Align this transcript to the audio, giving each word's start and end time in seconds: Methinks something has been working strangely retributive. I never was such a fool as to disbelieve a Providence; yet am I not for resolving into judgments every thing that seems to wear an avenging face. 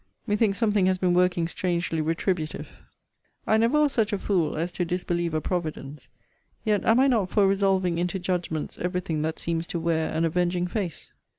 Methinks 0.25 0.57
something 0.57 0.87
has 0.87 0.97
been 0.97 1.13
working 1.13 1.47
strangely 1.47 2.01
retributive. 2.01 2.69
I 3.45 3.57
never 3.57 3.81
was 3.81 3.91
such 3.93 4.11
a 4.11 4.17
fool 4.17 4.55
as 4.57 4.71
to 4.71 4.83
disbelieve 4.83 5.35
a 5.35 5.41
Providence; 5.41 6.07
yet 6.65 6.83
am 6.85 6.99
I 6.99 7.05
not 7.07 7.29
for 7.29 7.47
resolving 7.47 7.99
into 7.99 8.17
judgments 8.17 8.79
every 8.79 9.01
thing 9.01 9.21
that 9.21 9.37
seems 9.37 9.67
to 9.67 9.79
wear 9.79 10.11
an 10.11 10.25
avenging 10.25 10.65
face. 10.65 11.13